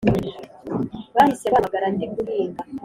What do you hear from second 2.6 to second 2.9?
n